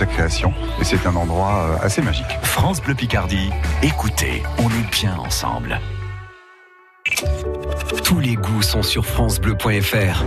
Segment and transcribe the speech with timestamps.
[0.00, 0.54] sa création.
[0.80, 2.38] Et c'est un endroit euh, assez magique.
[2.42, 3.50] France Bleu Picardie,
[3.82, 5.78] écoutez, on est bien ensemble.
[8.02, 10.24] Tous les goûts sont sur francebleu.fr.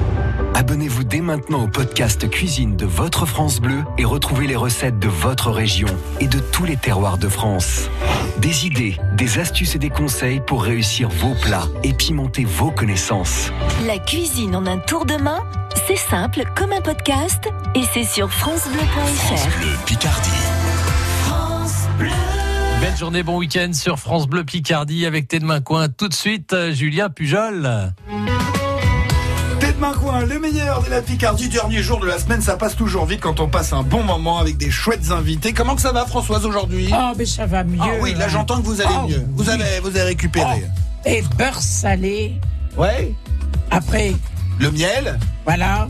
[0.55, 5.07] Abonnez-vous dès maintenant au podcast Cuisine de votre France Bleu et retrouvez les recettes de
[5.07, 5.88] votre région
[6.20, 7.89] et de tous les terroirs de France.
[8.38, 13.52] Des idées, des astuces et des conseils pour réussir vos plats et pimenter vos connaissances.
[13.88, 15.43] La cuisine en un tour de main,
[15.88, 18.86] c'est simple comme un podcast et c'est sur francebleu.fr.
[18.86, 20.29] France Bleu Picardie.
[22.79, 25.88] Belle journée, bon week-end sur France Bleu Picardie avec Main Coin.
[25.89, 27.93] Tout de suite, euh, Julien Pujol.
[29.83, 33.41] Le meilleur de la Picardie, dernier jour de la semaine, ça passe toujours vite quand
[33.41, 35.52] on passe un bon moment avec des chouettes invités.
[35.52, 36.89] Comment que ça va Françoise aujourd'hui?
[36.94, 37.80] Oh, mais ça va mieux.
[37.81, 38.27] Ah oui, là hein.
[38.30, 39.25] j'entends que vous allez Oh, mieux.
[39.36, 39.50] Vous oui.
[39.50, 40.64] avez, vous avez récupéré.
[41.05, 42.39] Et beurre salé.
[42.77, 43.14] Ouais.
[43.72, 44.14] Après,
[44.58, 45.19] Le miel.
[45.44, 45.89] voilà.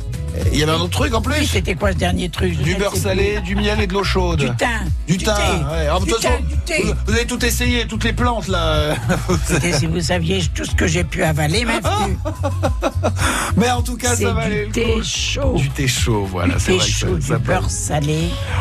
[0.51, 1.45] Il y avait un autre truc en Oui, plus.
[1.45, 4.39] c'était quoi ce dernier truc Du beurre salé, du miel et de l'eau chaude.
[4.39, 4.67] Du thym.
[5.07, 5.25] Du thym.
[5.33, 5.41] thé.
[5.71, 5.81] ouais.
[5.87, 6.81] Alors, de du toute thym, façon, du thé.
[6.83, 8.95] vous, vous avez tout essayé, toutes les plantes là.
[9.29, 12.17] Écoutez, si vous saviez tout ce que j'ai pu avaler, ma fille.
[13.57, 14.65] Mais en tout cas, ça va aller.
[14.65, 15.53] du thé chaud.
[15.55, 16.55] Du thé chaud, voilà.
[16.57, 18.17] C'est vrai que ça- chaud, ça du peut- beurre salé.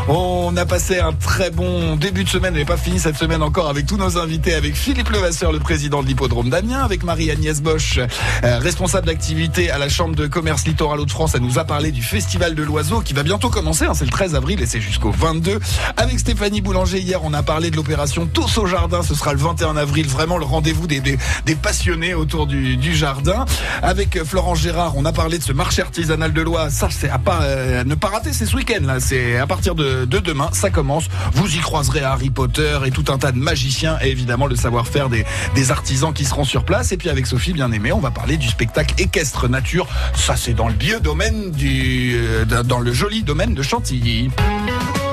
[0.09, 3.69] On a passé un très bon début de semaine, n'est pas fini cette semaine encore
[3.69, 7.99] avec tous nos invités, avec Philippe Levasseur, le président de l'hippodrome d'Amiens, avec Marie-Agnès Bosch,
[7.99, 11.33] euh, responsable d'activité à la Chambre de commerce littoral Hauts-de-France.
[11.35, 14.11] Elle nous a parlé du Festival de l'Oiseau qui va bientôt commencer, hein, c'est le
[14.11, 15.61] 13 avril et c'est jusqu'au 22.
[15.97, 19.39] Avec Stéphanie Boulanger, hier, on a parlé de l'opération Tous au Jardin, ce sera le
[19.39, 21.19] 21 avril, vraiment le rendez-vous des,
[21.63, 23.45] passionnés autour du, jardin.
[23.81, 26.69] Avec euh, Florence Gérard, on a parlé de ce marché artisanal de loi.
[26.69, 28.99] Ça, c'est à pas, euh, ne pas rater, c'est ce week-end là.
[28.99, 31.05] C'est à partir de, de demain, ça commence.
[31.33, 35.09] Vous y croiserez Harry Potter et tout un tas de magiciens et évidemment le savoir-faire
[35.09, 36.91] des, des artisans qui seront sur place.
[36.91, 39.87] Et puis avec Sophie bien aimée, on va parler du spectacle équestre nature.
[40.17, 44.31] Ça, c'est dans le vieux domaine du, euh, dans le joli domaine de Chantilly.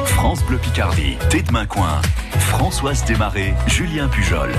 [0.05, 2.01] France Bleu Picardie, de Main Coin.
[2.39, 4.51] Françoise Desmarais, Julien Pujol.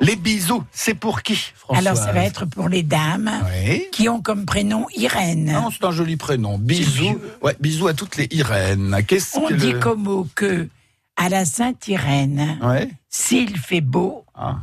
[0.00, 3.30] Les bisous, c'est pour qui Françoise Alors, ça va être pour les dames
[3.64, 3.84] Oui.
[3.92, 5.52] qui ont comme prénom Irène.
[5.52, 6.58] Non, c'est un joli prénom.
[6.58, 7.18] Bisous.
[7.42, 8.94] Ouais, bisous à toutes les Irènes.
[9.34, 10.68] On que dit le- comme mot que
[11.16, 12.90] à la Sainte-Irène, Ouais.
[13.08, 14.56] s'il fait beau, Ah.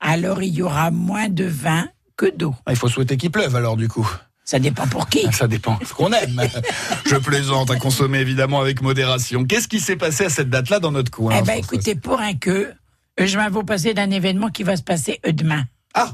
[0.00, 1.86] alors il y aura moins de vin
[2.18, 2.54] que d'eau.
[2.66, 4.06] Ah, Il faut souhaiter qu'il pleuve alors du coup.
[4.48, 5.30] Ça dépend pour qui.
[5.32, 6.40] Ça dépend ce qu'on aime.
[7.06, 9.44] Je plaisante à consommer évidemment avec modération.
[9.44, 12.34] Qu'est-ce qui s'est passé à cette date-là dans notre coin eh ben, écoutez, pour un
[12.34, 12.72] que,
[13.18, 15.64] je vais vous passer d'un événement qui va se passer euh, demain.
[15.94, 16.12] Ah,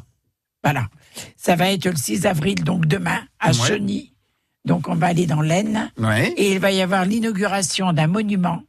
[0.65, 0.88] Voilà.
[1.37, 3.69] Ça va être le 6 avril, donc demain, à Ouais.
[3.69, 4.15] Cheny.
[4.64, 5.91] Donc, on va aller dans l'Aisne.
[5.99, 6.32] ouais.
[6.38, 8.62] Et il va y avoir l'inauguration d'un monument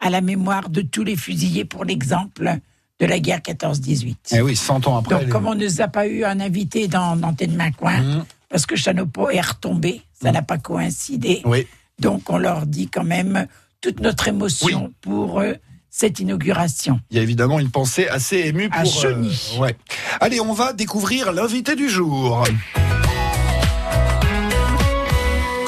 [0.00, 2.58] à la mémoire de tous les fusillés pour l'exemple
[3.00, 4.16] de la guerre 14-18.
[4.32, 5.20] Eh oui, 100 ans après.
[5.20, 8.00] Donc, comme on ne nous a pas eu un invité dans, dans de Main Coin,
[8.00, 8.24] Mhm.
[8.48, 11.42] parce que Chanopo est retombé, ça n'a pas coïncidé.
[11.44, 11.66] Oui.
[11.98, 13.46] Donc, on leur dit quand même
[13.80, 15.54] toute notre émotion pour euh,
[15.90, 17.00] cette inauguration.
[17.10, 18.80] Il y a évidemment une pensée assez émue pour.
[19.06, 19.76] À ouais.
[20.20, 22.44] Allez, on va découvrir l'invité du jour.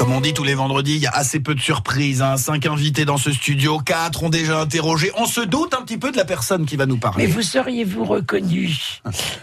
[0.06, 2.22] Comme on dit tous les vendredis, il y a assez peu de surprises.
[2.22, 2.36] Hein.
[2.36, 5.10] Cinq invités dans ce studio, quatre ont déjà interrogé.
[5.16, 7.26] On se doute un petit peu de la personne qui va nous parler.
[7.26, 8.68] Mais vous seriez-vous reconnu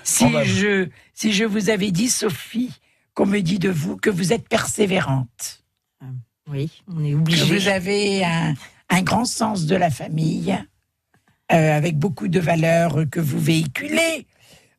[0.05, 2.71] si Oh, bah, je, si je vous avais dit, Sophie,
[3.13, 5.65] qu'on me dit de vous que vous êtes persévérante,
[6.49, 7.43] Oui, on est que obligé.
[7.59, 8.53] vous avez un,
[8.89, 10.57] un grand sens de la famille,
[11.51, 14.27] euh, avec beaucoup de valeurs que vous véhiculez,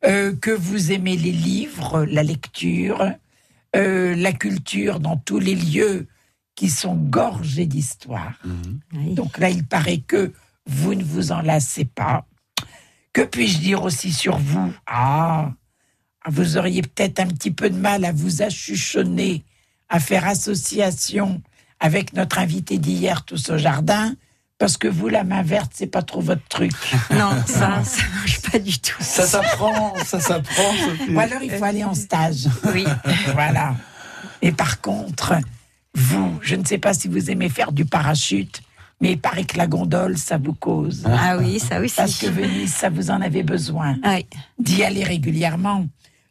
[0.03, 3.05] euh, que vous aimez les livres, la lecture,
[3.75, 6.07] euh, la culture dans tous les lieux
[6.55, 8.39] qui sont gorgés d'histoire.
[8.93, 9.13] Oui.
[9.13, 10.31] Donc là, il paraît que
[10.65, 12.25] vous ne vous en lassez pas.
[13.13, 14.73] Que puis-je dire aussi sur vous?
[14.85, 15.51] Ah,
[16.27, 19.43] vous auriez peut-être un petit peu de mal à vous achuchonner,
[19.89, 21.41] à faire association
[21.79, 24.15] avec notre invité d'hier, tous au jardin,
[24.57, 26.71] parce que vous, la main verte, c'est pas trop votre truc.
[27.11, 28.95] Non, ça, ça marche pas du tout.
[29.01, 30.73] Ça s'apprend, ça s'apprend.
[31.09, 32.47] Ou alors, il faut aller en stage.
[32.73, 32.85] Oui.
[33.33, 33.75] voilà.
[34.41, 35.33] Et par contre,
[35.93, 38.61] vous, je ne sais pas si vous aimez faire du parachute,
[39.01, 41.03] mais il paraît que la gondole, ça vous cause.
[41.05, 41.95] Ah oui, ça aussi.
[41.95, 44.25] Parce que Venise, ça vous en avait besoin Oui.
[44.59, 45.85] d'y aller régulièrement.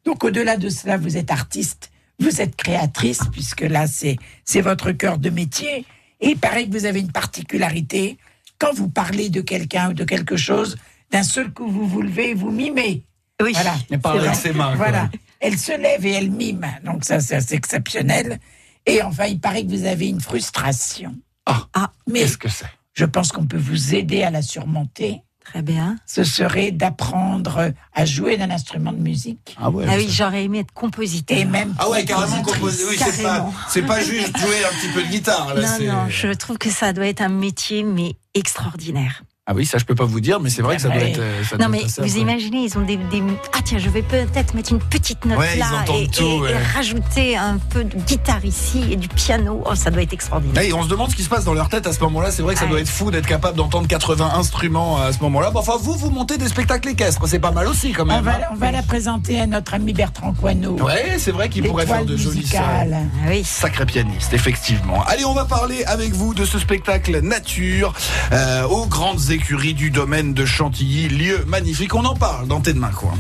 [0.05, 1.91] Donc au-delà de cela, vous êtes artiste,
[2.21, 5.87] vous êtes créatrice, puisque là, c'est c'est votre cœur de métier.
[6.25, 8.17] Et il paraît que vous avez une particularité.
[8.59, 10.77] Quand vous parlez de quelqu'un ou de quelque chose,
[11.11, 13.05] d'un seul coup, vous vous levez et vous mimez.
[13.43, 13.53] Oui.
[13.53, 13.75] Voilà.
[13.91, 14.75] Elle parle C'est avec ses mains.
[14.75, 15.11] Voilà.
[15.39, 16.67] Elle se lève et elle mime.
[16.83, 18.41] Donc ça, c'est assez exceptionnel.
[18.87, 21.15] Et enfin, il paraît que vous avez une frustration.
[21.45, 22.65] Ah, mais qu'est-ce que c'est?
[22.95, 25.21] je pense qu'on peut vous aider à la surmonter.
[25.45, 25.97] Très bien.
[26.07, 29.57] ce serait d'apprendre à jouer d'un instrument de musique.
[29.61, 29.85] Ah ouais.
[29.89, 31.37] Ah oui, j'aurais aimé être compositeur.
[31.37, 32.85] Et même Ah ouais, carrément composé.
[32.89, 33.55] Oui, c'est pas, Carrément.
[33.69, 35.55] c'est pas juste jouer un petit peu de guitare.
[35.55, 39.23] Là, non, non, je trouve que ça doit être un métier, mais extraordinaire.
[39.47, 41.11] Ah oui, ça je peux pas vous dire, mais c'est vrai que ça doit Ouais.
[41.11, 41.19] être.
[41.19, 43.77] euh, ça Non, doit mais être assez vous imaginez, ils ont des, des- Ah tiens,
[43.77, 46.53] je vais peut-être mettre une petite note Ouais, ils là entendent et, tout, et- ouais.
[46.53, 49.63] et rajouter un peu de guitare ici et du piano.
[49.67, 50.63] Oh, ça doit être extraordinaire.
[50.63, 52.31] Hey, on se demande ce qui se passe dans leur tête à ce moment-là.
[52.31, 52.71] C'est vrai que ça Ouais.
[52.71, 55.51] doit être fou d'être capable d'entendre 80 instruments à ce moment-là.
[55.51, 57.21] Bon, enfin, vous, vous montez des spectacles équestres.
[57.29, 58.25] C'est pas mal aussi, quand On même.
[58.25, 58.41] va, hein.
[58.51, 60.79] on va la présenter à notre ami Bertrand Coineau.
[60.81, 62.97] Ouais, c'est vrai qu'il pourrait faire de jolies musicale.
[63.23, 63.45] Ah oui.
[63.45, 65.05] Sacré pianiste, effectivement.
[65.05, 67.93] Allez, on va parler avec vous de ce spectacle nature
[68.33, 71.95] euh, aux grandes écuries du domaine de Chantilly, lieu magnifique.
[71.95, 73.13] On en parle dans Tes de main, quoi.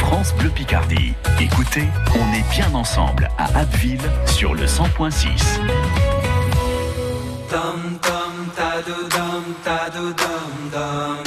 [0.00, 1.14] France Bleu Picardie.
[1.40, 1.84] Écoutez,
[2.14, 5.24] on est bien ensemble à Abbeville sur le 100.6.
[7.50, 11.25] Dum dum da do dum da do dum dum dum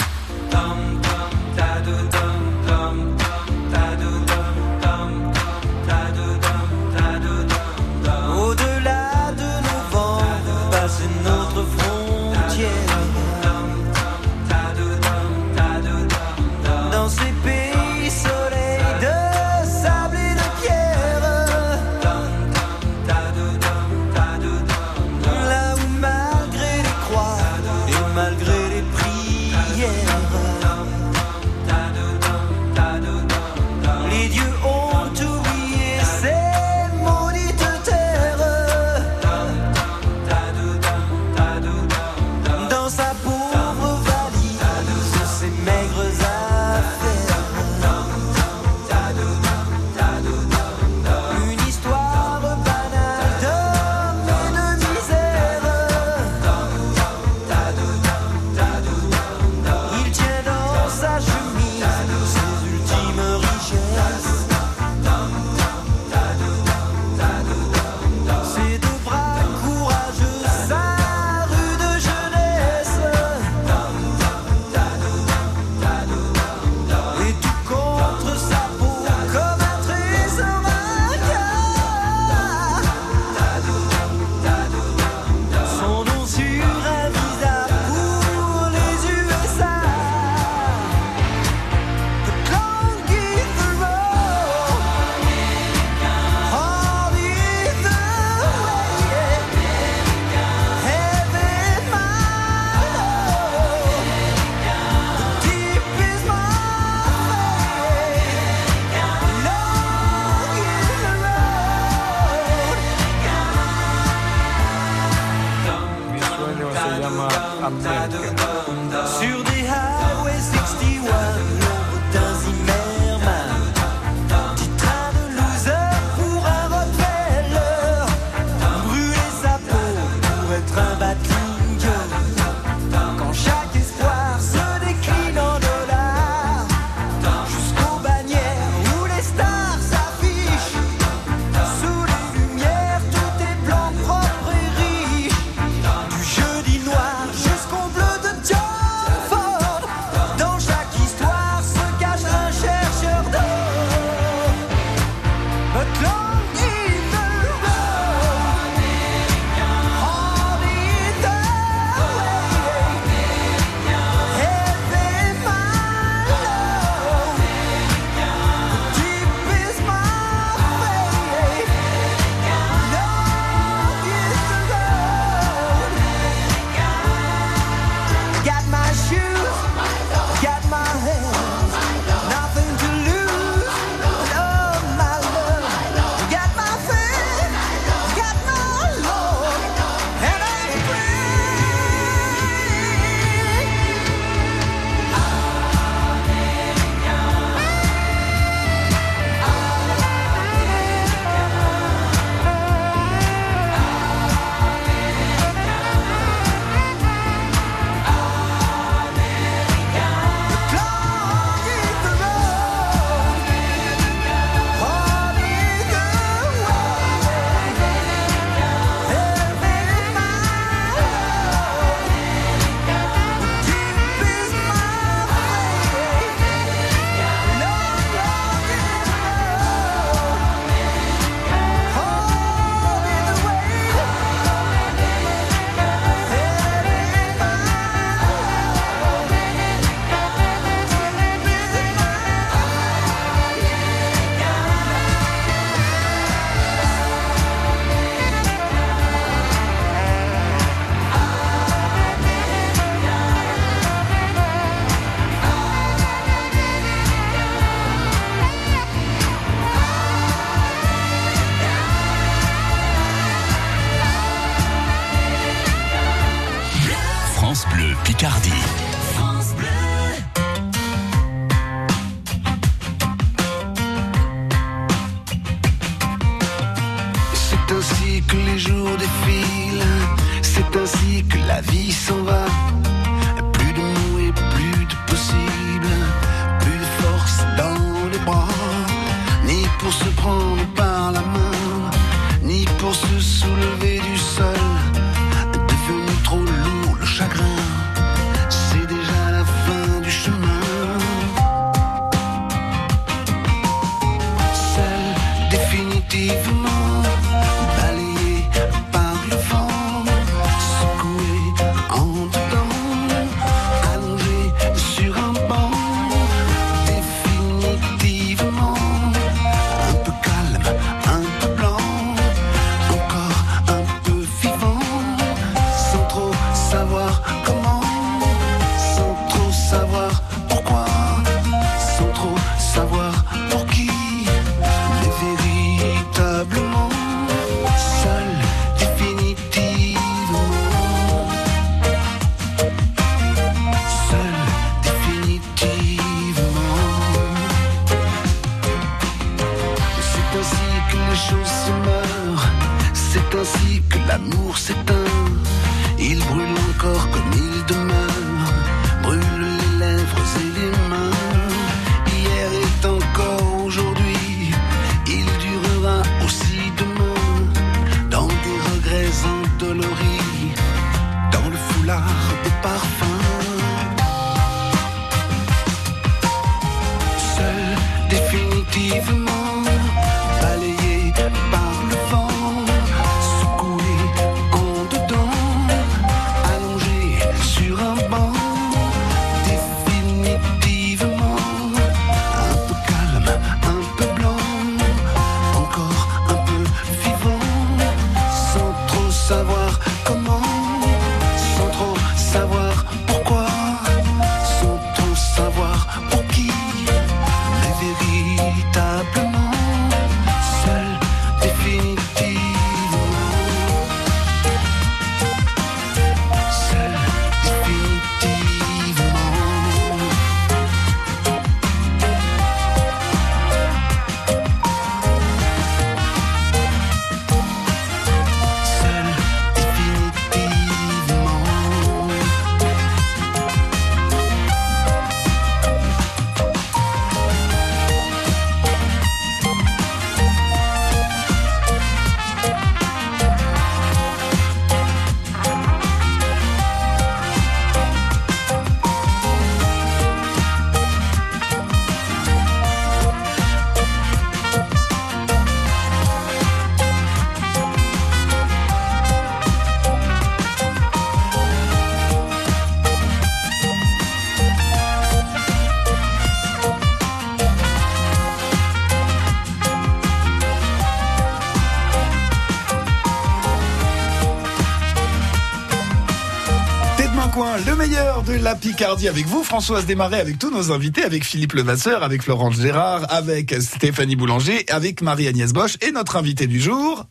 [478.80, 483.06] Picardie avec vous, Françoise Desmarais, avec tous nos invités, avec Philippe Levasseur, avec Florence Gérard,
[483.10, 487.06] avec Stéphanie Boulanger, avec Marie-Agnès Bosch et notre invité du jour.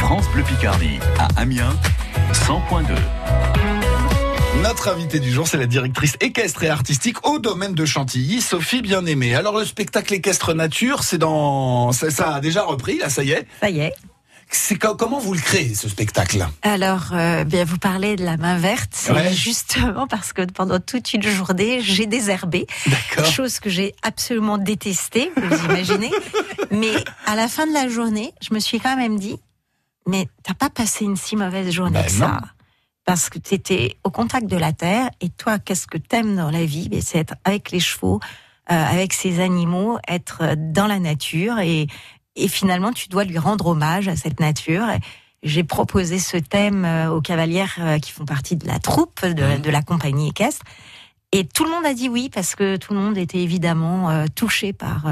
[0.00, 1.76] France Bleu Picardie à Amiens
[2.32, 2.86] 100.2.
[4.62, 8.80] Notre invité du jour, c'est la directrice équestre et artistique au domaine de Chantilly, Sophie
[8.80, 9.34] Bien-Aimée.
[9.34, 13.32] Alors le spectacle équestre nature, c'est dans, ça, ça a déjà repris, là, ça y
[13.32, 13.46] est?
[13.60, 13.92] Ça y est.
[14.54, 18.58] C'est comment vous le créez ce spectacle Alors, euh, bien, vous parlez de la main
[18.58, 19.32] verte, c'est Ouais.
[19.32, 22.66] justement parce que pendant toute une journée, j'ai désherbé,
[23.32, 26.10] chose que j'ai absolument détestée, vous imaginez.
[26.70, 26.92] mais
[27.26, 29.36] à la fin de la journée, je me suis quand même dit,
[30.06, 32.18] mais t'as pas passé une si mauvaise journée Ben que non.
[32.26, 32.40] ça.
[33.06, 36.50] Parce que tu étais au contact de la terre, et toi, qu'est-ce que t'aimes dans
[36.50, 36.88] la vie?
[36.90, 38.20] Ben, C'est être avec les chevaux,
[38.70, 41.86] euh, avec ces animaux, être dans la nature, et,
[42.36, 44.86] et finalement, tu dois lui rendre hommage à cette nature.
[45.42, 49.58] J'ai proposé ce thème euh, aux cavalières euh, qui font partie de la troupe, de,
[49.60, 50.64] de la compagnie équestre.
[51.32, 54.26] Et tout le monde a dit oui, parce que tout le monde était évidemment euh,
[54.34, 55.04] touché par...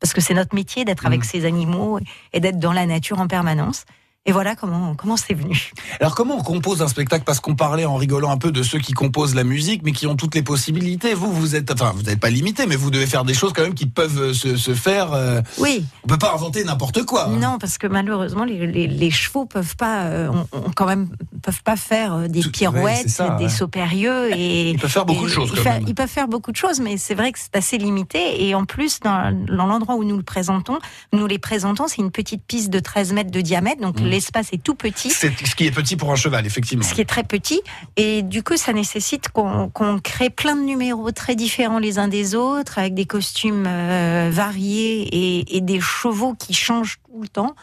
[0.00, 1.98] parce que c'est notre métier d'être avec ces animaux
[2.32, 3.84] et d'être dans la nature en permanence.
[4.26, 5.72] Et voilà comment comment c'est venu.
[6.00, 7.24] Alors comment on compose un spectacle?
[7.24, 10.06] Parce qu'on parlait en rigolant un peu de ceux qui composent la musique, mais qui
[10.06, 11.14] ont toutes les possibilités.
[11.14, 13.62] Vous, vous êtes, enfin, vous n'êtes pas limité, mais vous devez faire des choses quand
[13.62, 15.12] même qui peuvent euh, se, se faire.
[15.12, 15.84] euh, Oui.
[16.04, 17.26] On peut pas inventer n'importe quoi.
[17.28, 17.36] hein.
[17.40, 21.08] Non, parce que malheureusement, les, les, les chevaux peuvent pas, euh, on, on quand même
[21.42, 23.50] peuvent pas faire euh, des Tout- pirouettes, ça, des ouais.
[23.50, 25.84] sauts périlleux et Ils peuvent faire beaucoup et de choses, Ils, quand fa- même.
[25.86, 28.44] ils peuvent faire beaucoup de choses, mais c'est vrai que c'est assez limité.
[28.46, 30.78] Et en plus, dans, dans l'endroit où nous le présentons,
[31.12, 34.04] nous les présentons, c'est une petite piste de 13 mètres de diamètre, donc Mmh.
[34.16, 35.10] L'espace est tout petit.
[35.10, 36.84] C'est ce qui est petit pour un cheval, effectivement.
[36.84, 37.60] Ce qui est très petit.
[37.96, 42.08] Et du coup, ça nécessite qu'on qu'on crée plein de numéros très différents les uns
[42.08, 47.28] des autres, avec des costumes euh, variés et, et des chevaux qui changent tout le
[47.28, 47.54] temps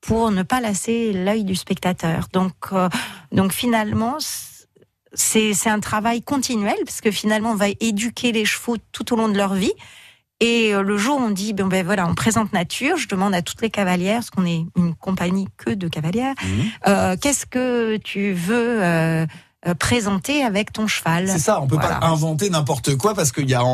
[0.00, 2.28] pour ne pas lasser l'œil du spectateur.
[2.32, 2.88] Donc, euh,
[3.32, 4.16] donc finalement,
[5.12, 9.28] c'est un travail continuel, parce que finalement, on va éduquer les chevaux tout au long
[9.28, 9.72] de leur vie.
[10.40, 13.34] Et euh, le jour où on dit, bon ben voilà, on présente nature, je demande
[13.34, 16.64] à toutes les cavalières, parce qu'on est une compagnie que de cavalières, Mhm.
[16.86, 19.26] euh, qu'est-ce que tu veux euh,
[19.66, 21.26] euh, présenter avec ton cheval?
[21.28, 21.96] C'est ça, on peut Voilà.
[21.96, 23.66] pas inventer n'importe quoi parce qu'il y a en,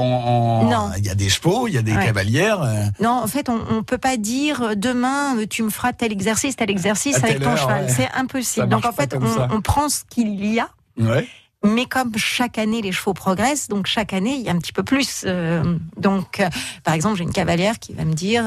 [0.72, 2.06] en- il y a des chevaux, il y a des Ouais.
[2.06, 2.62] cavalières.
[2.62, 6.56] euh, Non, en fait, on, on peut pas dire demain tu me feras tel exercice,
[6.56, 7.84] tel exercice À avec ton heure, cheval.
[7.84, 7.92] ouais.
[7.94, 8.68] C'est impossible.
[8.70, 10.70] Donc en fait, on, on prend ce qu'il y a.
[10.98, 11.28] Ouais.
[11.64, 14.72] Mais comme chaque année les chevaux progressent, donc chaque année il y a un petit
[14.72, 15.24] peu plus.
[15.26, 16.48] euh, donc, euh,
[16.84, 18.44] par exemple, j'ai une cavalière qui va me dire,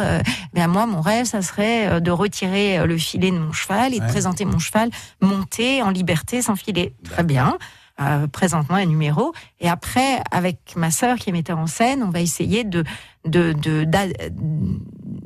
[0.54, 4.06] ben moi mon rêve, ça serait de retirer le filet de mon cheval et Ouais.
[4.06, 4.90] de présenter mon cheval
[5.22, 6.94] monté en liberté sans filet.
[7.04, 7.58] Très bien.
[8.00, 9.34] Euh, Présente-moi un numéro.
[9.60, 12.84] Et après, avec ma sœur qui est metteur en scène, on va essayer de
[13.26, 13.86] de de,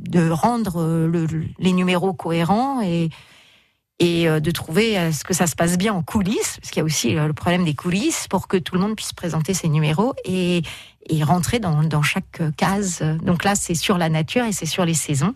[0.09, 1.27] de rendre le-
[1.59, 3.09] les numéros cohérents et
[4.01, 6.79] et euh, de trouver à ce que ça se passe bien en coulisses, parce qu'il
[6.79, 9.53] y a aussi euh, le problème des coulisses, pour que tout le monde puisse présenter
[9.53, 10.63] ses numéros et,
[11.07, 13.03] et rentrer dans, dans chaque euh, case.
[13.23, 15.35] Donc là, c'est sur la nature et c'est sur les saisons.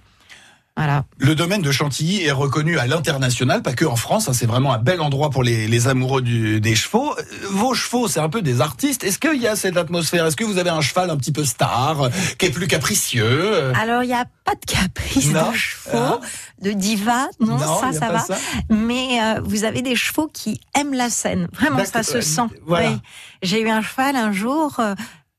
[0.77, 1.05] Voilà.
[1.20, 4.27] Le domaine de Chantilly est reconnu à l'international, pas que en France.
[4.27, 7.15] hein, c'est vraiment un bel endroit pour les, les amoureux du- des chevaux.
[7.17, 9.05] Euh, Vos chevaux, c'est un peu des artistes.
[9.05, 10.25] Est-ce qu'il y a cette atmosphère?
[10.25, 13.24] Est-ce que vous avez un cheval un petit peu star, euh, qui est plus capricieux
[13.25, 15.51] euh, Alors, il n'y a pas de caprice Non.
[15.51, 16.20] de chevaux, Hein?
[16.61, 18.20] de diva, non, ça, ça va.
[18.20, 18.35] ça
[18.70, 21.48] Mais euh, vous avez des chevaux qui aiment la scène.
[21.53, 22.42] Vraiment, ça se sent.
[22.66, 22.90] voilà.
[22.90, 22.98] Oui.
[23.44, 24.75] J'ai eu un cheval un jour.
[24.79, 24.94] euh,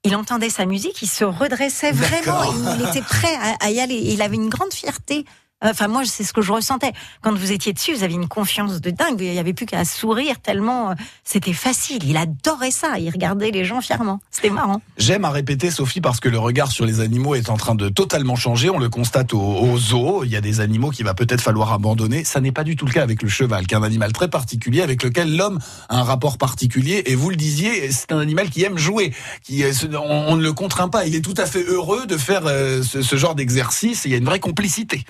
[0.06, 2.42] il entendait sa musique, il se redressait vraiment.
[2.78, 3.96] Il était prêt à, à y aller.
[3.96, 5.24] Il avait une grande fierté.
[5.62, 6.92] Enfin, moi, c'est ce que je ressentais.
[7.22, 9.20] Quand vous étiez dessus, vous aviez une confiance de dingue.
[9.20, 12.04] Il n'y avait plus qu'à sourire tellement euh, c'était facile.
[12.04, 12.98] Il adorait ça.
[12.98, 14.20] Il regardait les gens fièrement.
[14.30, 14.82] C'était marrant.
[14.98, 17.88] J'aime à répéter, Sophie, parce que le regard sur les animaux est en train de
[17.88, 18.68] totalement changer.
[18.68, 20.24] On le constate au, au zoo.
[20.24, 22.22] Il y a des animaux qu'il va peut-être falloir abandonner.
[22.24, 24.28] Ça n'est pas du tout le cas avec le cheval, qui est un animal très
[24.28, 27.04] particulier avec lequel l'homme a un rapport particulier.
[27.06, 29.14] Et vous le disiez, c'est un animal qui aime jouer.
[29.50, 29.72] Euh,
[30.04, 31.06] on, ne le contraint pas.
[31.06, 34.04] Il est tout à fait heureux de faire euh, ce genre d'exercice.
[34.04, 35.06] Il y a une vraie complicité.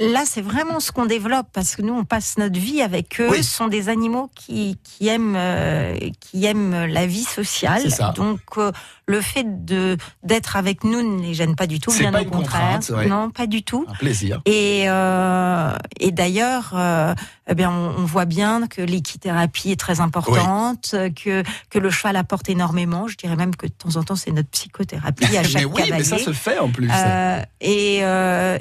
[0.00, 3.28] Là, c'est vraiment ce qu'on développe parce que nous, on passe notre vie avec eux.
[3.30, 3.42] Oui.
[3.42, 7.80] Ce sont des animaux qui, qui aiment euh, qui aiment la vie sociale.
[7.82, 8.12] C'est ça.
[8.14, 8.70] Donc, euh,
[9.08, 11.90] le fait de d'être avec nous ne les gêne pas du tout.
[11.92, 12.78] Bien pas au une contraire.
[12.90, 13.06] ouais.
[13.06, 13.86] Non, pas du tout.
[13.88, 14.40] Un plaisir.
[14.44, 17.14] Et, euh, et d'ailleurs, euh,
[17.48, 22.16] eh bien, on, on voit bien que l'équithérapie est très importante, que, que le cheval
[22.16, 23.08] apporte énormément.
[23.08, 25.72] Je dirais même que de temps en temps, c'est notre psychothérapie à chaque mais oui,
[25.74, 25.92] cavalier.
[25.98, 26.90] mais ça se fait en plus.
[26.94, 28.02] Euh, et,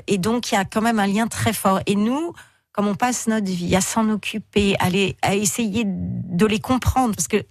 [0.07, 1.81] et donc, il y a quand même un lien très fort.
[1.85, 2.31] Et nous,
[2.71, 7.15] comme on passe notre vie à s'en occuper, à, les- à essayer de les comprendre,
[7.15, 7.43] parce que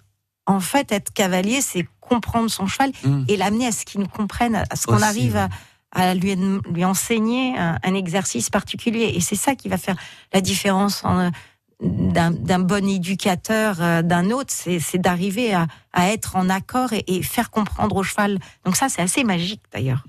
[0.48, 3.24] en fait, être cavalier, c'est comprendre son cheval Mm.
[3.28, 5.48] et l'amener à ce qu'il nous comprenne, à ce qu'on arrive à,
[5.92, 6.34] à lui,
[6.74, 9.12] lui enseigner un, un exercice particulier.
[9.14, 9.96] Et c'est ça qui va faire
[10.32, 11.30] la différence en,
[11.80, 15.66] d'un d'un bon éducateur euh, d'un autre, c'est c'est d'arriver à,
[15.98, 18.38] à être en accord et, et faire comprendre au cheval.
[18.64, 20.04] Donc ça, c'est assez magique d'ailleurs.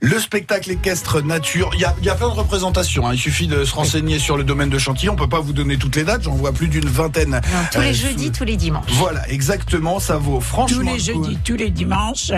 [0.00, 3.06] Le spectacle équestre nature, il y a, il y a plein de représentations.
[3.06, 3.12] hein.
[3.12, 5.10] Il suffit de se renseigner sur le domaine de Chantilly.
[5.10, 6.22] On peut pas vous donner toutes les dates.
[6.22, 7.30] J'en vois plus d'une vingtaine.
[7.32, 7.40] Non,
[7.72, 8.84] tous Euh, les sous- jeudis, tous les dimanches.
[8.92, 9.98] Voilà, exactement.
[10.00, 10.78] Ça vaut franchement.
[10.78, 12.30] Tous les jeudis, tous les dimanches.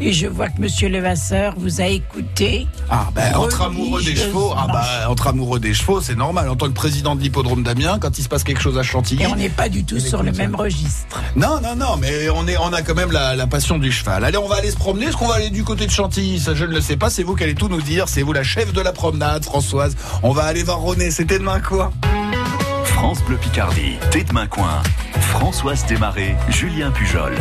[0.00, 2.66] Et je vois que Monsieur Levasseur vous a écouté.
[2.90, 6.48] Ah ben entre amoureux des chevaux, ah bah entre amoureux des chevaux, c'est normal.
[6.48, 9.22] En tant que président de l'hippodrome d'Amiens, quand il se passe quelque chose à Chantilly.
[9.22, 11.20] Et on n'est pas du tout sur le même registre.
[11.36, 14.24] Non, non, non, mais on a quand même la, passion du cheval.
[14.24, 15.06] Allez, on va aller se promener.
[15.06, 16.40] Est-ce qu'on va aller du côté de Chantilly?
[16.40, 17.10] Ça, je ne le sais pas.
[17.10, 18.08] C'est vous qui allez tout nous dire.
[18.08, 19.96] C'est vous la chef de la promenade, Françoise.
[20.22, 21.10] On va aller voir René.
[21.10, 21.92] C'était demain quoi?
[22.84, 24.82] France Bleu Picardie, Tête de Main Coin,
[25.20, 27.32] Françoise Desmarais, Julien Pujol.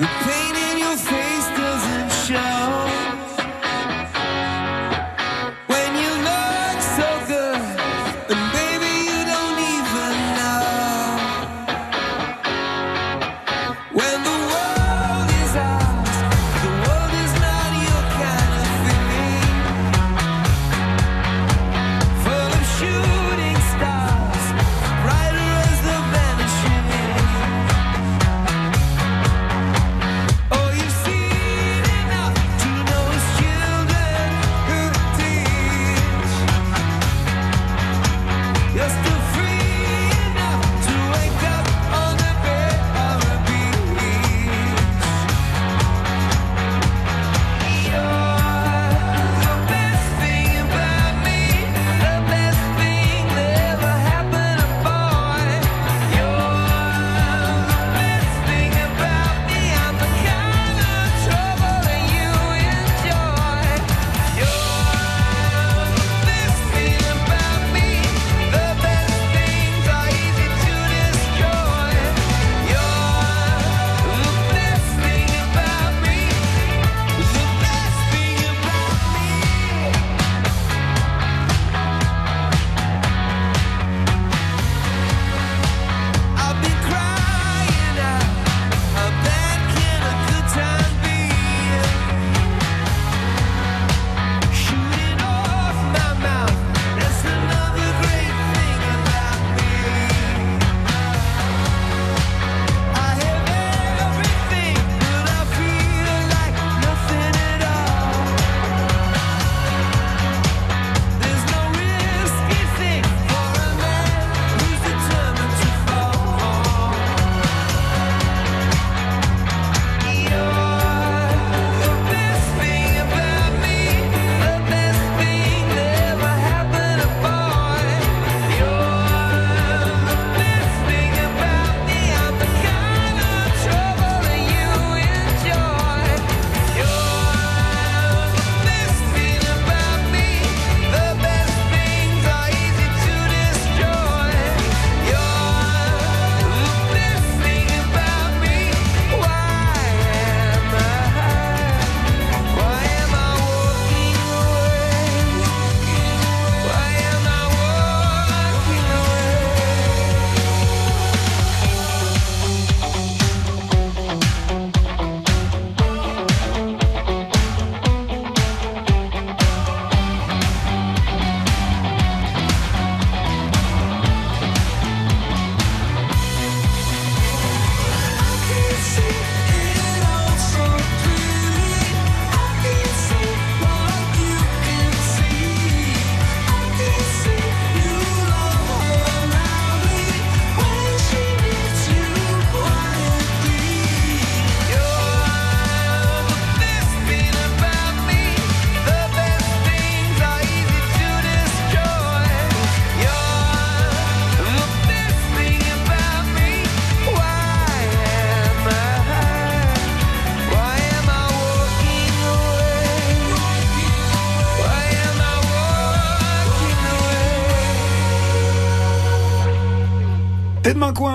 [0.00, 0.37] Repent.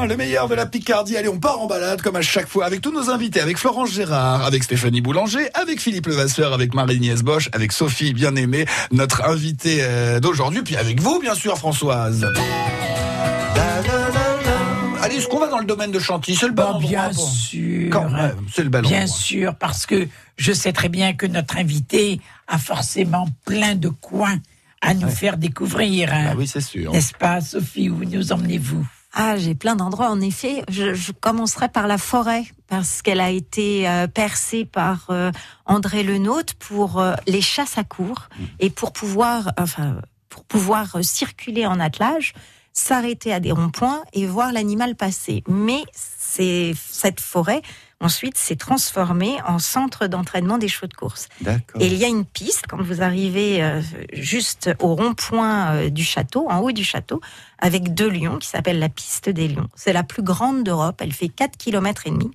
[0.07, 1.15] Le meilleur de la Picardie.
[1.15, 3.91] Allez, on part en balade comme à chaque fois avec tous nos invités, avec Florence
[3.91, 9.77] Gérard, avec Stéphanie Boulanger, avec Philippe Levasseur, avec Marie-Nièce Bosch, avec Sophie bien-aimée, notre invitée
[9.81, 12.27] euh, d'aujourd'hui, puis avec vous, bien sûr, Françoise.
[15.01, 16.37] Allez, est-ce qu'on va dans le domaine de Chantilly?
[16.37, 17.89] C'est le bon Bon, endroit bien sûr.
[17.89, 19.15] Quand même, c'est le bel Bien endroit.
[19.15, 24.39] sûr, parce que je sais très bien que notre invité a forcément plein de coins
[24.81, 26.13] à nous faire découvrir.
[26.13, 26.27] hein.
[26.31, 26.91] Ah oui, c'est sûr.
[26.91, 28.85] N'est-ce pas, Sophie Où nous emmenez-vous?
[29.15, 30.09] Ah, j'ai plein d'endroits.
[30.09, 35.05] En effet, je, je commencerai par la forêt parce qu'elle a été euh, percée par
[35.11, 35.31] euh,
[35.65, 39.97] André Lenôtre pour euh, les chasses à cours et pour pouvoir, enfin,
[40.29, 42.33] pour pouvoir euh, circuler en attelage,
[42.73, 45.43] s'arrêter à des ronds-points et voir l'animal passer.
[45.47, 47.61] Mais c'est cette forêt
[48.03, 51.29] ensuite s'est transformée en centre d'entraînement des chevaux de course.
[51.79, 56.03] Et il y a une piste quand vous arrivez euh, juste au rond-point euh, du
[56.03, 57.21] château, en haut du château,
[57.59, 59.69] avec deux lions qui s'appelle la piste des lions.
[59.75, 60.99] C'est la plus grande d'Europe.
[60.99, 62.31] Elle fait 4 km et demi.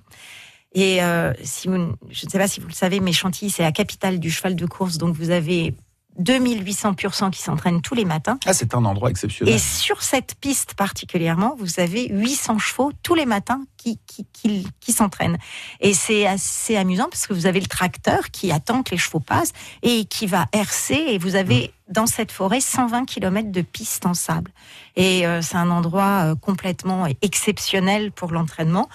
[0.73, 3.63] Et euh, si vous, je ne sais pas si vous le savez, mais Chantilly, c'est
[3.63, 4.97] la capitale du cheval de course.
[4.97, 5.75] Donc vous avez
[6.19, 8.37] 2800 pur sang qui s'entraînent tous les matins.
[8.45, 9.55] Ah, c'est un endroit exceptionnel.
[9.55, 14.67] Et sur cette piste particulièrement, vous avez 800 chevaux tous les matins qui, qui, qui,
[14.79, 15.37] qui s'entraînent.
[15.79, 19.19] Et c'est assez amusant parce que vous avez le tracteur qui attend que les chevaux
[19.21, 21.05] passent et qui va hercer.
[21.07, 24.51] Et vous avez dans cette forêt 120 km de pistes en sable.
[24.95, 28.89] Et euh, c'est un endroit euh, complètement exceptionnel pour l'entraînement.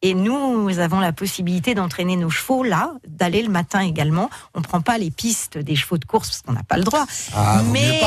[0.00, 4.30] Et nous, avons la possibilité d'entraîner nos chevaux là, d'aller le matin également.
[4.54, 7.04] On prend pas les pistes des chevaux de course parce qu'on n'a pas le droit.
[7.34, 8.00] Ah, mais,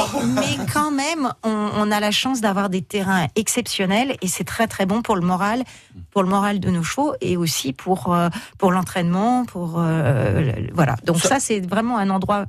[0.73, 4.85] quand même, on, on a la chance d'avoir des terrains exceptionnels et c'est très très
[4.85, 5.63] bon pour le moral,
[6.11, 10.95] pour le moral de nos chevaux et aussi pour euh, pour l'entraînement, pour euh, voilà.
[11.03, 12.45] Donc ça, c'est vraiment un endroit.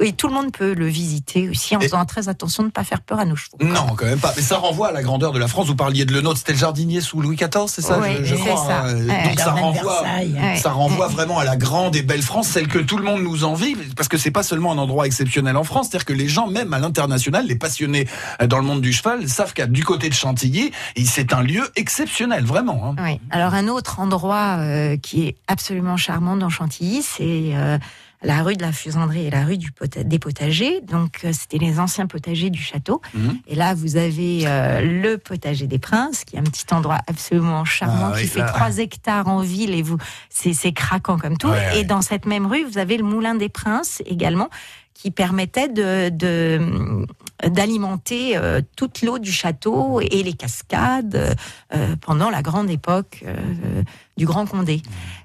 [0.00, 2.72] Et tout le monde peut le visiter aussi en Et- faisant très attention de ne
[2.72, 3.58] pas faire peur à nos chevaux.
[3.60, 4.32] Non, quand même pas.
[4.34, 5.66] Mais ça renvoie à la grandeur de la France.
[5.66, 8.24] Vous parliez de le nôtre, c'était le jardinier sous Louis XIV, c'est ça Oui, je,
[8.24, 8.66] je c'est crois.
[8.66, 8.80] ça.
[8.86, 8.94] hein.
[9.06, 9.22] Ouais.
[9.28, 10.02] Donc ça renvoie.
[10.02, 10.56] Ouais.
[10.56, 13.44] ça renvoie vraiment à la grande et belle France, celle que tout le monde nous
[13.44, 16.46] envie, parce que c'est pas seulement un endroit exceptionnel en France, c'est-à-dire que les gens,
[16.48, 18.08] même à l'international, les passionnés
[18.40, 20.72] euh, dans le monde du cheval, savent qu'à du côté de Chantilly,
[21.04, 22.94] c'est un lieu exceptionnel, vraiment.
[22.98, 23.02] hein.
[23.04, 23.20] Oui.
[23.30, 27.78] Alors un autre endroit euh, qui est absolument charmant dans Chantilly, c'est euh,
[28.22, 29.72] la rue de la Fusanderie et la rue du
[30.04, 30.80] des potagers.
[30.82, 33.00] Donc euh, c'était les anciens potagers du château.
[33.14, 33.38] Mhm.
[33.46, 37.64] Et là vous avez euh, le potager des Princes, qui est un petit endroit absolument
[37.64, 38.46] charmant Ah oui, qui fait là.
[38.46, 41.48] 3 hectares en ville et vous c'est c'est craquant comme tout.
[41.48, 41.84] Ouais, et ouais.
[41.84, 44.48] dans cette même rue vous avez le moulin des Princes également
[44.94, 47.06] qui permettait de de-
[47.48, 51.36] d'alimenter euh, toute l'eau du château et les cascades
[51.74, 53.82] euh, pendant la grande époque euh,
[54.16, 54.80] du Grand Condé.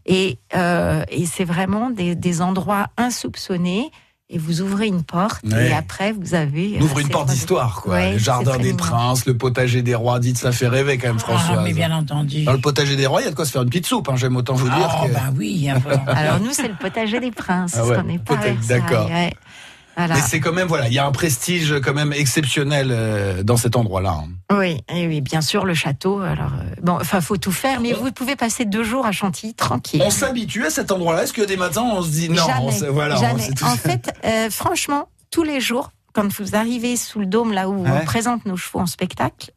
[0.07, 3.91] Et, euh, et c'est vraiment des, des endroits insoupçonnés.
[4.29, 5.69] Et vous ouvrez une porte Ouais.
[5.69, 6.75] et après vous avez.
[6.81, 7.93] On ouvre une porte d'histoire, quoi.
[7.93, 11.17] Ouais, le jardin des princes, le potager des rois, dites, ça fait rêver quand même,
[11.19, 11.59] Françoise.
[11.59, 12.43] Ah, mais bien entendu.
[12.43, 14.09] Dans le potager des rois, il y a de quoi se faire une petite soupe,
[14.09, 14.99] hein, j'aime autant vous dire.
[15.01, 15.69] Oh, que- bah oui.
[15.69, 15.81] hein.
[16.07, 17.75] Alors nous c'est le potager des princes.
[17.77, 18.35] Ah ouais, parce qu'on n'est pas
[18.67, 19.09] d'accord.
[19.97, 20.13] Voilà.
[20.15, 23.57] Mais c'est quand même, voilà, il y a un prestige quand même exceptionnel euh, dans
[23.57, 24.19] cet endroit-là.
[24.23, 24.55] hein.
[24.57, 26.19] Oui, et oui, bien sûr le château.
[26.19, 29.55] Alors euh, bon, enfin faut tout faire, mais vous pouvez passer deux jours à Chantilly
[29.55, 30.01] tranquille.
[30.05, 32.71] On s'habitue à cet endroit-là Est-ce que des matins, on se dit non jamais, on
[32.71, 33.41] se- voilà, on- jamais.
[33.41, 37.51] c'est tout- En fait, euh, franchement, tous les jours, quand vous arrivez sous le dôme
[37.51, 37.89] là où Ouais.
[38.01, 39.51] on présente nos chevaux en spectacle,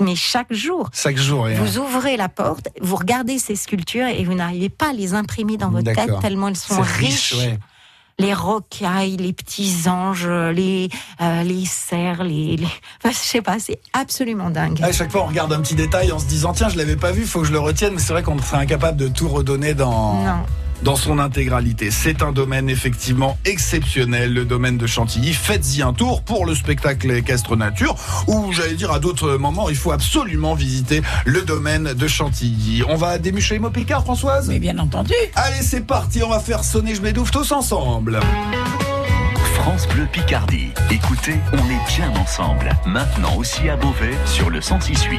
[0.00, 1.46] mais chaque jour, Chaque jour.
[1.48, 5.56] vous ouvrez la porte, vous regardez ces sculptures et vous n'arrivez pas à les imprimer
[5.56, 7.34] dans votre tête tellement elles sont riches.
[7.34, 7.58] ouais.
[8.20, 12.66] Les rocailles, les petits anges, les euh, les cerfs, les, les...
[13.02, 14.82] Enfin, je sais pas, c'est absolument dingue.
[14.82, 17.12] À chaque fois, on regarde un petit détail en se disant tiens, je l'avais pas
[17.12, 17.94] vu, faut que je le retienne.
[17.94, 20.44] Mais c'est vrai qu'on serait incapable de tout redonner dans Non.
[20.82, 21.90] Dans son intégralité.
[21.90, 25.32] C'est un domaine effectivement exceptionnel, le domaine de Chantilly.
[25.32, 27.94] Faites-y un tour pour le spectacle équestre nature,
[28.26, 32.82] ou j'allais dire à d'autres moments, il faut absolument visiter le domaine de Chantilly.
[32.88, 34.48] On va démucher les mots Picard, Françoise?
[34.48, 35.14] Mais bien entendu.
[35.34, 38.20] Allez, c'est parti, on va faire sonner Je m'étouffe tous ensemble.
[39.54, 40.70] France Bleu Picardie.
[40.90, 42.70] Écoutez, on est bien ensemble.
[42.86, 45.18] Maintenant aussi à Beauvais sur le 106.8.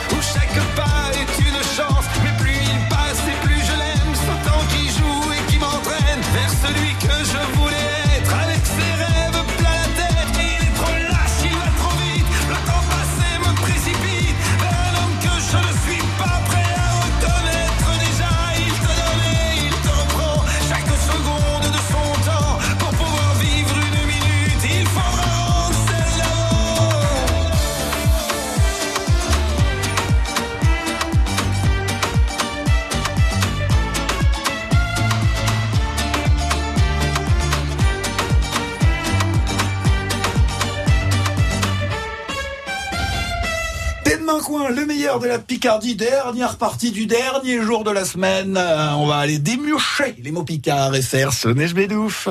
[45.11, 48.55] meilleur de la Picardie, dernière partie du dernier jour de la semaine.
[48.57, 52.29] Euh, on va aller démurcher les mots picards et faire sonner bédouf.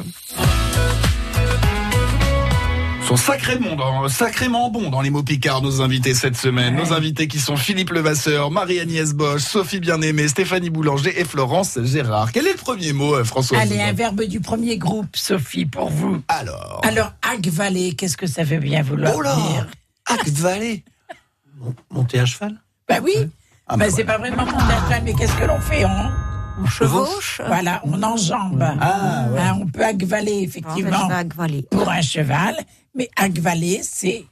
[3.07, 6.77] Sont sacrément, dans- sacrément bons dans les mots picards, nos invités cette semaine.
[6.77, 12.31] Nos invités qui sont Philippe Levasseur, Marie-Agnès Bosch, Sophie Bien-Aimée, Stéphanie Boulanger et Florence Gérard.
[12.33, 15.91] Quel est le premier mot, euh, François Allez, un verbe du premier groupe, Sophie, pour
[15.91, 16.23] vous.
[16.29, 19.67] Alors Alors, agvaler, qu'est-ce que ça veut bien vouloir Oh là dire?
[20.07, 20.85] Acte Vallée
[21.91, 22.55] Monter à cheval?
[22.91, 23.13] Bah oui,
[23.69, 24.59] Ah, bah, bah c'est pas vraiment mon
[25.05, 26.11] mais qu'est-ce que l'on fait On,
[26.61, 27.41] On chevauche.
[27.47, 28.61] Voilà, on enjambe.
[28.81, 29.41] Ah, ouais.
[29.41, 31.63] Hein, on peut agvaler, Ah, ben, effectivement, vais agvaler.
[31.71, 32.57] pour un cheval,
[32.97, 34.25] mais agvaler, c'est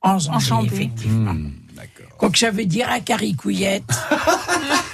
[0.00, 1.34] enjamber, effectivement.
[1.34, 2.16] Hmm, D'accord.
[2.20, 3.82] Donc, ça veut dire à caricouillette.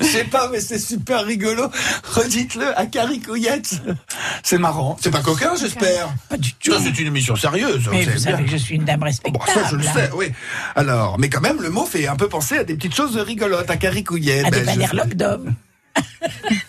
[0.00, 1.70] Je sais pas, mais c'est super rigolo.
[2.04, 3.80] Redites-le à Caricouillette.
[4.42, 4.96] C'est marrant.
[5.00, 6.08] C'est pas coquin, j'espère.
[6.28, 6.72] Pas du tout.
[6.72, 7.88] Ça, c'est une émission sérieuse.
[7.90, 9.50] Mais vous vous savez que je suis une dame Bon, respectable.
[9.52, 10.26] ça, je le sais, oui.
[10.76, 13.70] Alors, mais quand même, le mot fait un peu penser à des petites choses rigolotes,
[13.70, 14.46] à Caricouillette.
[14.46, 15.16] À des Ben, je- balerloques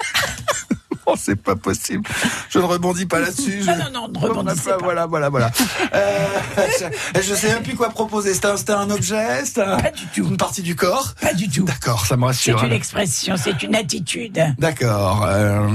[1.14, 2.04] Oh, c'est pas possible.
[2.50, 3.62] Je ne rebondis pas là-dessus.
[3.62, 3.70] Je...
[3.70, 4.78] Non, non, non, ne rebondissez pas.
[4.82, 5.52] Voilà, voilà, voilà.
[5.94, 6.26] Euh,
[7.16, 8.34] je, je sais même plus quoi proposer.
[8.34, 10.26] C'était un, un objet, c'était un- Pas du tout.
[10.28, 11.14] une partie du corps?
[11.22, 11.64] Pas du tout.
[11.66, 12.64] D'accord, ça me C'est rassure.
[12.68, 14.42] une expression, c'est une attitude.
[14.58, 15.26] D'accord.
[15.28, 15.68] Euh,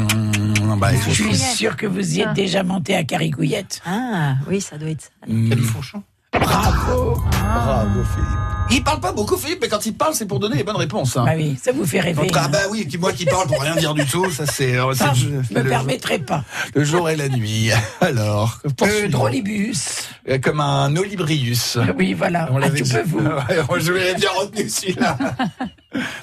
[0.76, 2.34] bah, Je suis sûr que vous y êtes Ah.
[2.34, 3.80] déjà monté à Caricouillette.
[3.86, 5.26] Ah, oui, ça doit être ça.
[5.26, 6.02] Califourchon.
[6.32, 8.57] Bravo Bravo, Philippe.
[8.70, 11.16] Il parle pas beaucoup, Philippe, mais quand il parle, c'est pour donner les bonnes réponses.
[11.16, 11.24] hein.
[11.24, 12.28] Bah oui, ça vous fait rêver.
[12.34, 12.48] Ah hein.
[12.50, 15.20] bah oui, moi qui parle pour rien dire du tout, ça c'est euh, le, je
[15.20, 16.44] jeu- me le- permettrai pas.
[16.74, 17.70] le jour et la nuit.
[18.00, 19.08] Alors, Euh, poursuivons.
[19.08, 20.08] drôlibus.
[20.28, 21.78] Euh, comme un olibrius.
[21.96, 22.48] Oui, voilà.
[22.52, 23.20] On Ah, tu peux vous.
[23.80, 25.16] Je l'avais bien retenu celui-là.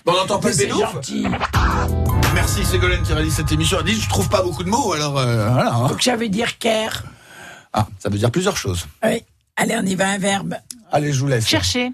[0.05, 1.25] Bon, on n'entend pas le gentil.
[2.35, 3.77] Merci Ségolène qui réalise cette émission.
[3.79, 5.73] Elle dit je trouve pas beaucoup de mots, alors euh, voilà.
[5.73, 5.87] hein.
[5.87, 7.03] Donc ça veut dire care.
[7.73, 8.85] Ah, ça veut dire plusieurs choses.
[9.03, 9.23] Oui.
[9.57, 10.55] Allez, on y va, un verbe.
[10.91, 11.47] Allez, je vous laisse.
[11.47, 11.91] Chercher.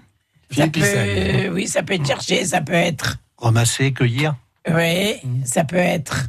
[0.54, 3.16] Ça peut, oui, ça peut être chercher, ça peut être.
[3.38, 4.34] Ramasser, cueillir.
[4.72, 6.28] Oui, ça peut être.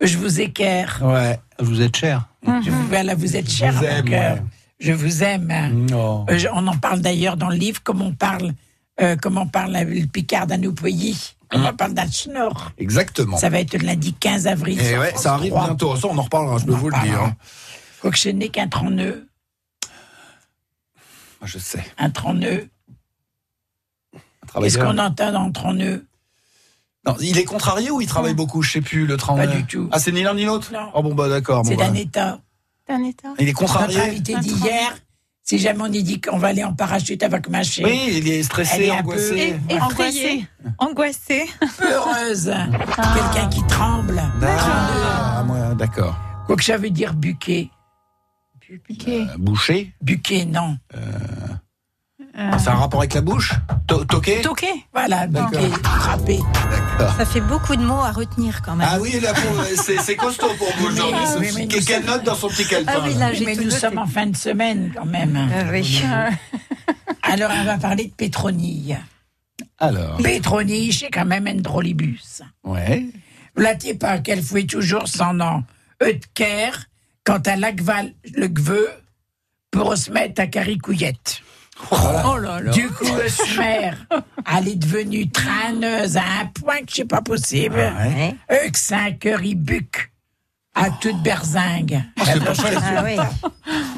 [0.00, 1.00] Je vous équerre.
[1.02, 1.38] Ouais.
[1.58, 2.28] Vous êtes cher.
[2.64, 4.42] Je vous, voilà, vous êtes cher vous à mon aime, ouais.
[4.78, 5.86] Je vous aime.
[6.30, 8.52] Je- on en parle d'ailleurs dans le livre, comme on parle,
[9.00, 12.70] euh, comme on parle le Picard d'Anoupoyi, comme on parle d'Alchnor.
[12.78, 13.36] Exactement.
[13.38, 14.78] Ça va être le lundi 15 avril.
[14.80, 15.64] Et sur ouais, France ça arrive 3.
[15.64, 15.96] bientôt.
[15.96, 17.20] Ça, on en reparlera, je peux vous le dire.
[17.22, 17.36] hein.
[18.00, 19.26] Faut que je n'ai qu'un tronc-nœud.
[21.40, 21.84] Moi, Je sais.
[21.98, 22.06] Un.
[22.06, 22.68] Un travailleur.
[24.60, 26.04] Qu'est-ce qu'on entend dans le tronc-nœud
[27.06, 28.62] Non, il est contrarié ou il travaille beaucoup?
[28.62, 29.36] Je sais plus, le train.
[29.36, 29.88] Pas du tout.
[29.92, 30.70] Ah, c'est ni l'un ni l'autre?
[30.72, 30.90] Non.
[30.94, 31.62] Oh bon, bah d'accord.
[31.62, 31.88] bon, C'est bah.
[31.88, 32.40] d'un état.
[32.88, 33.28] Un état.
[33.38, 34.96] Il est Notre contrarié invité d'hier,
[35.42, 38.42] si jamais on y dit qu'on va aller en parachute avec Maché, Oui, il est
[38.42, 39.58] stressé, est un angoissé.
[39.68, 40.48] peu- Effrayé.
[40.78, 41.46] Angoissé.
[41.82, 42.52] heureuse,
[43.14, 44.22] quelqu'un qui tremble.
[44.42, 46.16] Ah, moi, d'accord.
[46.46, 47.68] Quoi que ça veut dire buquet.
[48.88, 49.22] Buquet.
[49.22, 50.76] Euh, Bouché Buquet, non.
[50.94, 50.98] Euh,
[52.58, 53.52] C'est un rapport avec la bouche
[53.88, 54.68] To- Toqué Toqué.
[54.92, 56.38] Voilà, buquet, frappé.
[56.70, 57.16] D'accord.
[57.16, 58.86] Ça fait beaucoup de mots à retenir quand même.
[58.88, 62.48] Ah oui, pauvre, c'est costaud pour vous aujourd'hui, Ah oui, Quelle sommes- note dans son
[62.48, 63.76] petit calepin Ah oui, là, j'ai Mais nous noté.
[63.76, 65.36] sommes en fin de semaine quand même.
[65.36, 66.02] Euh, oui.
[67.22, 68.96] Alors, on va parler de Pétronille.
[69.78, 72.42] Alors, Pétronille, c'est quand même un drôlibus.
[72.64, 73.06] ouais.
[73.56, 75.64] Vous lâtiez pas qu'elle fouait toujours son nom.
[76.00, 76.70] Eutker,
[77.24, 78.88] quant à l'agval, le gveux,
[79.72, 81.40] pour se mettre à caricouillette.
[81.90, 82.70] Oh là là.
[82.72, 83.92] Du coup, Eusmer,
[84.56, 87.76] elle est devenue traîneuse à un point que c'est pas possible.
[87.76, 88.34] Ouais.
[88.50, 90.10] Eux, que 5 heures, il buque
[90.74, 92.02] à toute berzingue.
[92.24, 92.82] c'est pas cher.
[92.96, 93.16] Ah oui.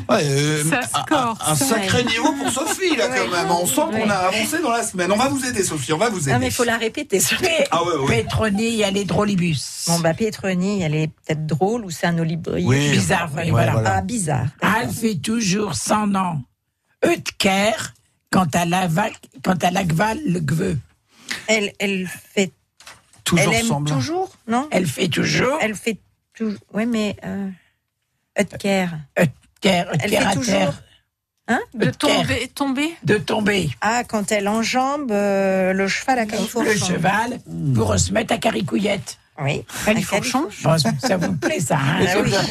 [0.09, 1.65] Ouais, euh, Ça un- score, Un, un ça.
[1.67, 3.51] sacré niveau pour Sophie, là, quand même.
[3.51, 5.13] On sent qu'on a avancé dans la semaine.
[5.13, 6.33] On va vous aider, Sophie, on va vous aider.
[6.33, 7.21] Non, mais il faut la répéter.
[7.71, 8.23] Ah ouais, ouais.
[8.23, 9.85] Pétronille, elle est drôlibus.
[9.89, 12.65] Bon, bah, Pétronie, elle est peut-être drôle ou c'est un olibri.
[12.65, 12.91] Oui.
[12.91, 13.73] Bizarre, Ouais, voilà.
[13.73, 13.95] voilà.
[13.97, 14.47] Ah, bizarre.
[14.63, 16.43] Elle fait toujours son nom.
[17.05, 17.73] Eutker,
[18.31, 18.89] quand à la
[19.45, 20.79] quand à l'agval, le gveux.
[21.47, 22.53] Elle, elle fait.
[23.25, 23.95] Toujours elle aime semblant.
[23.97, 24.69] toujours, non?
[24.71, 25.59] Elle fait toujours.
[25.61, 25.99] Elle fait
[26.35, 26.61] toujours.
[26.73, 27.17] Oui, mais.
[27.25, 27.49] Euh,
[28.39, 28.87] Eutker.
[29.19, 29.31] Eutker,
[29.63, 30.45] Elle Eutker fait à toujours?
[30.55, 30.83] terre,
[31.49, 31.61] Hein?
[31.75, 32.49] De tomber.
[32.55, 32.95] Tomber?
[33.03, 33.71] de tomber.
[33.81, 36.87] Ah, quand elle enjambe euh, le cheval à Le califourchon.
[36.87, 37.41] cheval
[37.75, 39.19] pour se mettre à caricouillette.
[39.43, 39.65] Oui.
[39.87, 40.49] Califourchon.
[40.65, 42.05] Bon, ça vous plaît, ça, hein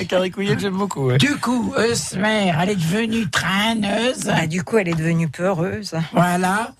[0.07, 1.07] caricouillettes, j'aime beaucoup.
[1.07, 1.17] ouais.
[1.17, 4.25] Du coup, Eusmer, elle est devenue traîneuse.
[4.25, 5.93] Bah, du coup, elle est devenue peureuse.
[6.13, 6.71] Voilà.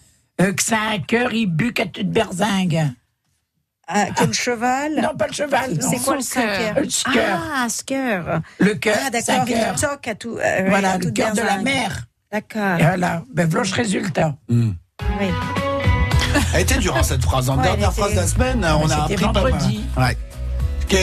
[0.42, 2.88] Euh, que 5 heures, il buque à toute berzingue.
[3.88, 4.96] Ah, que le cheval.
[5.02, 5.78] Non, pas le cheval.
[5.82, 6.76] C'est quoi le cœur.
[6.76, 7.40] Le cœur.
[7.56, 8.42] Ah, sker.
[8.60, 8.98] Le cœur.
[9.06, 9.46] Ah, d'accord,
[9.80, 10.38] toque à tout.
[10.38, 12.06] euh, Voilà, à le cœur de la mer.
[12.32, 12.80] D'accord.
[12.80, 13.24] Et voilà.
[13.34, 14.36] Ben, vloche résultat.
[14.48, 14.72] Hmm.
[15.20, 15.28] Oui.
[16.54, 17.50] Elle était dure, hein, cette phrase.
[17.50, 19.86] En Ouais, dernière phrase de la semaine, on a appris pas vendredi.
[19.96, 20.10] mal.
[20.10, 20.18] Ouais.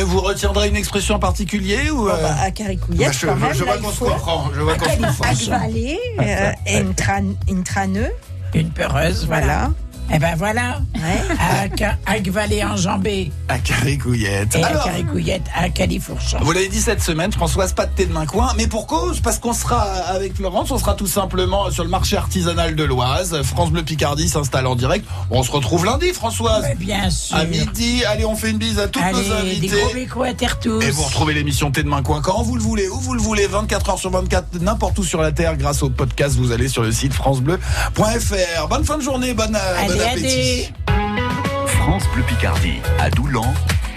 [0.04, 3.36] Vous retiendrez une expression en particulier ou Bon, euh, bah, à Caricouillette, bah, je, quand
[3.36, 4.50] même, je là, vois il qu'on se comprend.
[4.54, 5.24] Je vois qu'on se comprend.
[5.30, 8.10] Agvaler, euh, et une, tran- une traneux,
[8.54, 9.70] Une peureuse, voilà.
[10.12, 10.80] Eh ben voilà.
[10.94, 11.20] Ouais.
[11.40, 13.32] À, à Gvalet enjambé.
[13.48, 14.54] À caricouillette.
[14.54, 16.38] Et à Alors, Caricouillette, à Califourchon.
[16.40, 19.20] Vous l'avez dit cette semaine, Françoise, pas de thé de main coin, mais pour cause,
[19.20, 23.42] parce qu'on sera avec Florence, on sera tout simplement sur le marché artisanal de l'Oise.
[23.42, 25.06] France Bleu Picardie s'installe en direct.
[25.30, 26.64] On se retrouve lundi, Françoise.
[26.68, 27.36] Mais bien sûr.
[27.36, 29.80] À midi, allez, on fait une bise à toutes nos Allez, des invités.
[29.82, 30.80] gros bécos à terre tous.
[30.82, 33.20] Et vous retrouvez l'émission Thé de main coin quand vous le voulez, où vous le
[33.20, 36.68] voulez, 24 heures sur 24, n'importe où sur la Terre, grâce au podcast, vous allez
[36.68, 38.68] sur le site francebleu.fr.
[38.68, 40.72] Bonne fin de journée, bonne, Allez, bon appétit.
[40.88, 41.66] allez.
[41.66, 43.52] France Bleu Picardie, à Doulan,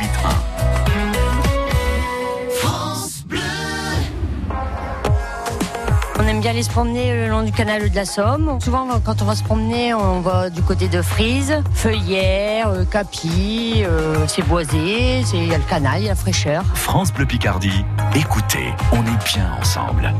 [6.18, 8.58] On aime bien aller se promener le long du canal de la Somme.
[8.62, 13.82] Souvent, quand on va se promener, on va du côté de Frise, Feuillère, euh, Capi,
[13.84, 16.64] euh, c'est boisé, c'est- il y a le canal, il y a la fraîcheur.
[16.74, 17.84] France Bleu Picardie,
[18.14, 20.12] écoutez, on est bien ensemble.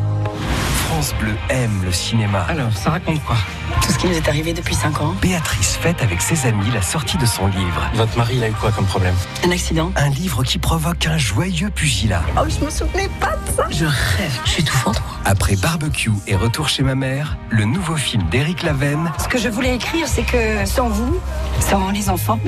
[0.97, 2.47] France Bleu aime le cinéma.
[2.49, 3.36] Alors, ça raconte quoi?
[3.82, 5.14] Tout ce qui nous est arrivé depuis 5 ans.
[5.20, 7.90] Béatrice fête avec ses amis la sortie de son livre.
[7.92, 9.14] Votre mari, il a eu quoi comme problème?
[9.44, 9.92] Un accident.
[9.94, 12.22] Un livre qui provoque un joyeux pugilat.
[12.38, 13.66] Oh, je me souvenais pas de ça.
[13.68, 14.94] Je rêve, je suis tout fort.
[15.26, 19.51] Après Barbecue et Retour chez ma mère, le nouveau film d'Éric Lavenne, Ce que je
[19.51, 21.18] voulais écrire, c'est que sans vous,
[21.61, 22.38] sans les enfants,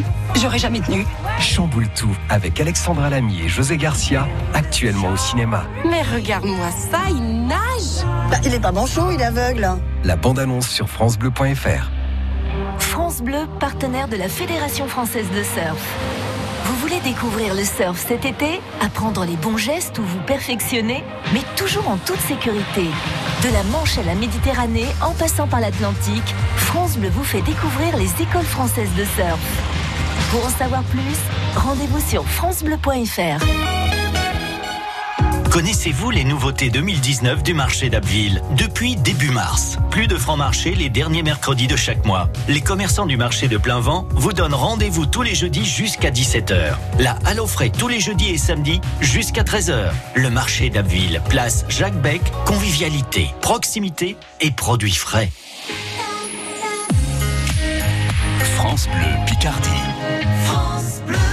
[0.41, 1.05] j'aurais jamais tenu.
[1.39, 5.65] chamboule tout avec Alexandra Lamy et José Garcia, actuellement au cinéma.
[5.85, 7.47] Mais regarde-moi ça, il
[8.31, 9.69] bah, Il est pas manchot, il est aveugle.
[10.05, 11.91] La bande-annonce sur francebleu.fr.
[12.79, 15.97] France Bleu, partenaire de la Fédération française de surf.
[16.65, 21.03] Vous voulez découvrir le surf cet été Apprendre les bons gestes ou vous perfectionner
[21.33, 22.85] Mais toujours en toute sécurité.
[23.43, 27.97] De la Manche à la Méditerranée, en passant par l'Atlantique, France Bleu vous fait découvrir
[27.97, 29.41] les écoles françaises de surf.
[30.31, 31.01] Pour en savoir plus,
[31.57, 33.78] rendez-vous sur francebleu.fr.
[35.51, 38.43] Connaissez-vous les nouveautés 2019 du marché d'Abbeville?
[38.57, 42.29] Depuis début mars, plus de francs marché les derniers mercredis de chaque mois.
[42.49, 46.75] Les commerçants du marché de plein vent vous donnent rendez-vous tous les jeudis jusqu'à 17h.
[46.99, 49.91] La Halle aux frais tous les jeudis et samedis jusqu'à 13h.
[50.15, 55.31] Le marché d'Abbeville, place Jacques Beck, convivialité, proximité et produits frais.
[58.57, 59.69] France Bleu Picardie.
[60.45, 61.28] France Bleu.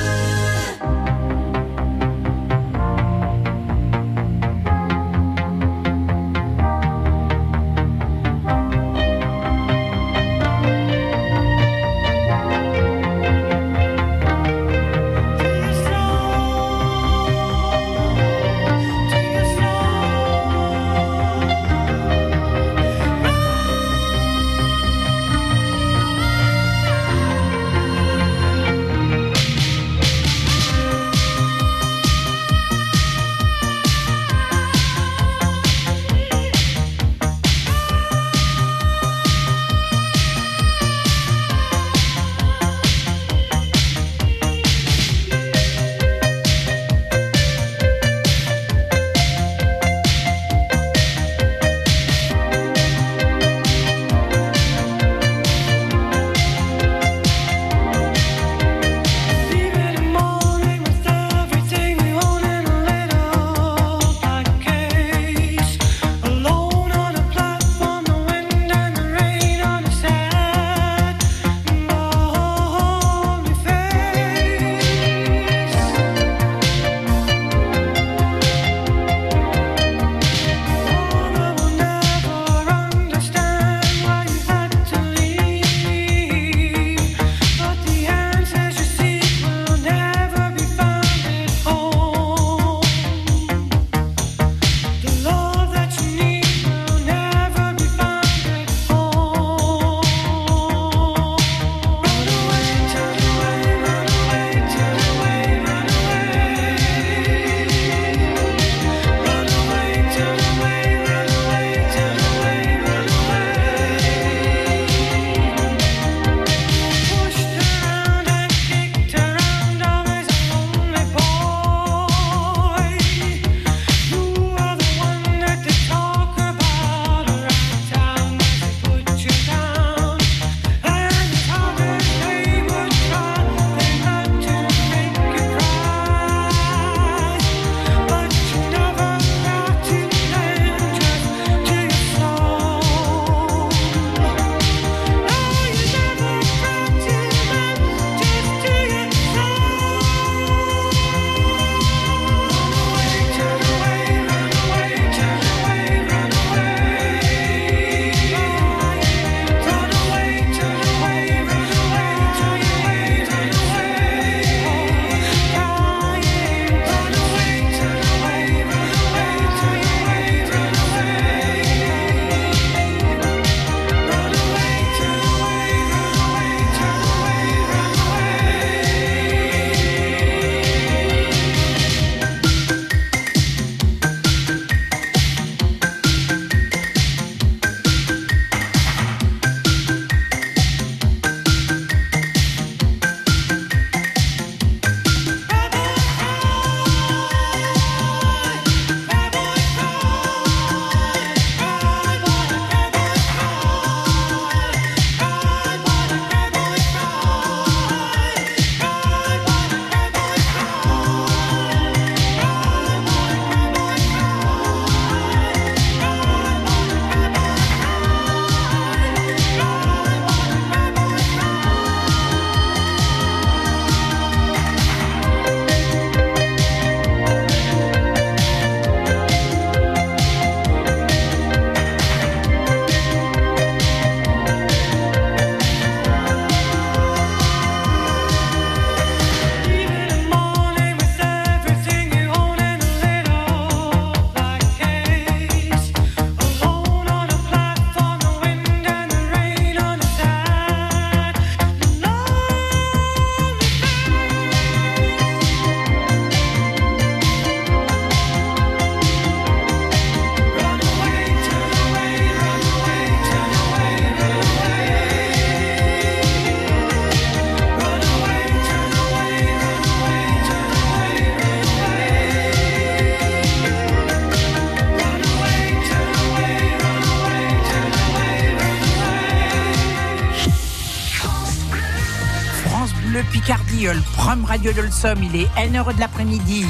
[284.73, 286.65] Le Somme, il est 1h de l'après-midi.